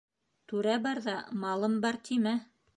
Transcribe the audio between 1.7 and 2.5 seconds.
бар» тимә